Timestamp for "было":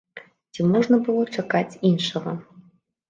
1.09-1.27